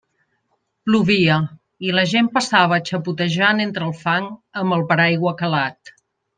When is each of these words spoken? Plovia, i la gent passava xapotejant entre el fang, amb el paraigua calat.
Plovia, 0.87 1.35
i 1.89 1.93
la 1.97 2.07
gent 2.15 2.31
passava 2.39 2.81
xapotejant 2.91 3.63
entre 3.69 3.87
el 3.91 3.95
fang, 4.03 4.29
amb 4.65 4.81
el 4.81 4.87
paraigua 4.95 5.39
calat. 5.47 5.97